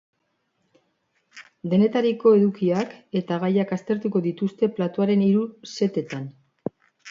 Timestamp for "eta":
3.23-3.39